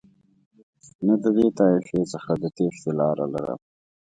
[1.05, 3.59] نه د دې طایفې څخه د تېښتې لاره لرم.